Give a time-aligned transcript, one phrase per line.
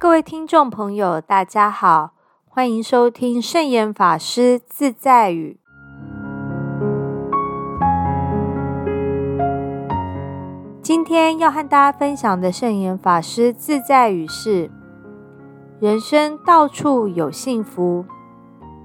[0.00, 2.12] 各位听众朋友，大家好，
[2.46, 5.58] 欢迎收听圣严法师自在语。
[10.80, 14.70] 今天要和大家分享的圣严法师自在语是：
[15.80, 18.04] 人生到处有幸福，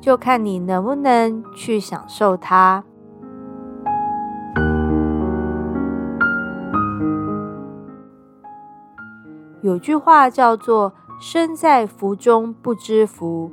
[0.01, 2.83] 就看你能不能去享受它。
[9.61, 10.91] 有句话叫做。
[11.25, 13.49] 身在福中不知福，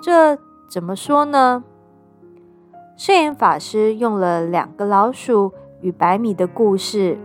[0.00, 1.64] 这怎么说呢？
[2.96, 7.18] 圣严法师用了两个老鼠与白米的故事，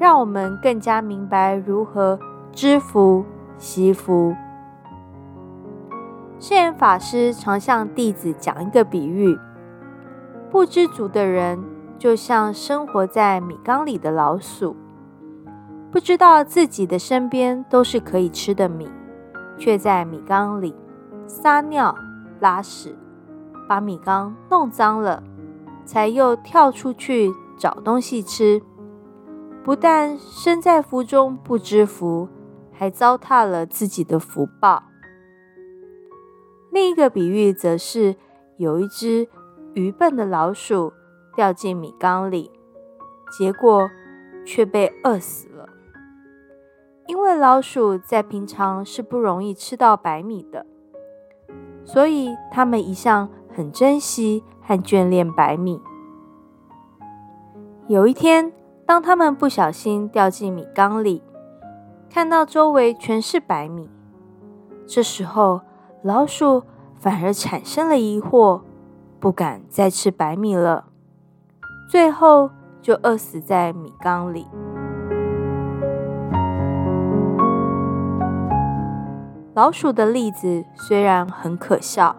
[0.00, 2.18] 让我们更加明白如何
[2.50, 3.24] 知福
[3.56, 4.34] 惜福。
[6.40, 9.38] 圣严法师常向弟子讲一个比喻：
[10.50, 11.62] 不知足的人，
[11.96, 14.74] 就像生活在米缸里的老鼠。
[15.96, 18.86] 不知道自己的身边都是可以吃的米，
[19.56, 20.74] 却在米缸里
[21.26, 21.96] 撒尿
[22.38, 22.94] 拉屎，
[23.66, 25.22] 把米缸弄脏了，
[25.86, 28.60] 才又跳出去找东西吃。
[29.64, 32.28] 不但身在福中不知福，
[32.70, 34.82] 还糟蹋了自己的福报。
[36.70, 38.16] 另一个比喻则是
[38.58, 39.26] 有一只
[39.72, 40.92] 愚笨的老鼠
[41.34, 42.50] 掉进米缸里，
[43.38, 43.88] 结果
[44.44, 45.66] 却被饿死了。
[47.06, 50.66] 因为老鼠在平常是不容易吃到白米的，
[51.84, 55.80] 所以它们一向很珍惜和眷恋白米。
[57.86, 58.52] 有一天，
[58.84, 61.22] 当它们不小心掉进米缸里，
[62.10, 63.88] 看到周围全是白米，
[64.86, 65.60] 这时候
[66.02, 66.64] 老鼠
[66.96, 68.62] 反而产生了疑惑，
[69.20, 70.86] 不敢再吃白米了，
[71.88, 72.50] 最后
[72.82, 74.46] 就饿死在米缸里。
[79.56, 82.14] 老鼠的例子虽然很可笑，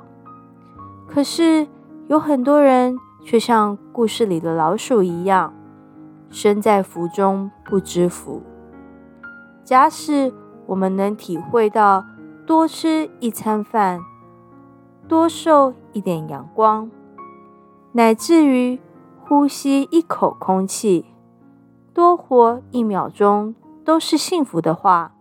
[1.08, 1.68] 可是
[2.08, 5.54] 有很多人却像故事里的老鼠一样，
[6.32, 8.42] 身在福中不知福。
[9.64, 10.34] 假使
[10.66, 12.04] 我们能体会到
[12.48, 14.02] 多吃一餐饭、
[15.08, 16.90] 多受一点阳光，
[17.92, 18.80] 乃至于
[19.24, 21.06] 呼吸一口空气、
[21.94, 23.54] 多活一秒钟
[23.86, 25.12] 都是幸福的话，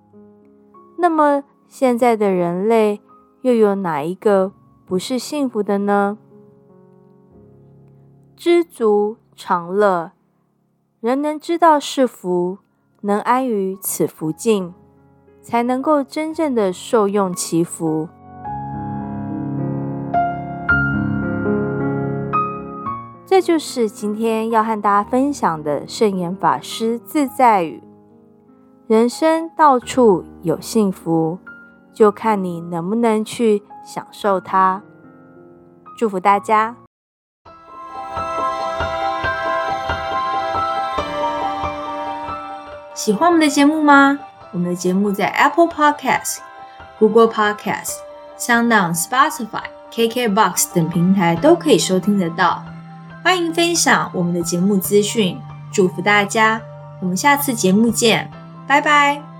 [0.97, 1.45] 那么。
[1.69, 3.01] 现在的人类
[3.43, 4.53] 又有哪一个
[4.87, 6.17] 不是幸福的呢？
[8.37, 10.13] 知足常乐，
[11.01, 12.59] 人能知道是福，
[13.01, 14.75] 能安于此福境，
[15.43, 18.09] 才能够真正的受用其福。
[23.25, 27.83] 这就是今天要和大家分享的圣严法师自在语：
[28.87, 31.39] 人生到处有幸福。
[31.97, 34.83] 就看你能不能去享受它。
[35.97, 36.77] 祝福大家！
[42.95, 44.19] 喜欢我们的节目吗？
[44.53, 46.41] 我们的节目在 Apple Podcast、
[46.99, 47.95] Google Podcast、
[48.39, 52.63] SoundOn、Spotify、KKBox 等平台都可以收听得到。
[53.25, 55.41] 欢迎分享我们的节目资讯，
[55.73, 56.61] 祝福大家！
[57.01, 58.31] 我们下次节目见，
[58.67, 59.36] 拜拜。